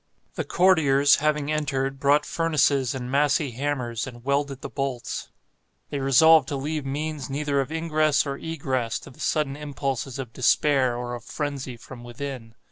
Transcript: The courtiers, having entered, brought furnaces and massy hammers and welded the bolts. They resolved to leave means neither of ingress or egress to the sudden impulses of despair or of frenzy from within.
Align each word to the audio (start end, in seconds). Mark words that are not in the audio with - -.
The 0.33 0.43
courtiers, 0.43 1.17
having 1.17 1.51
entered, 1.51 1.99
brought 1.99 2.25
furnaces 2.25 2.95
and 2.95 3.11
massy 3.11 3.51
hammers 3.51 4.07
and 4.07 4.23
welded 4.25 4.61
the 4.61 4.67
bolts. 4.69 5.29
They 5.91 5.99
resolved 5.99 6.47
to 6.47 6.55
leave 6.55 6.87
means 6.87 7.29
neither 7.29 7.61
of 7.61 7.71
ingress 7.71 8.25
or 8.25 8.35
egress 8.35 8.97
to 9.01 9.11
the 9.11 9.19
sudden 9.19 9.55
impulses 9.55 10.17
of 10.17 10.33
despair 10.33 10.97
or 10.97 11.13
of 11.13 11.23
frenzy 11.23 11.77
from 11.77 12.03
within. 12.03 12.55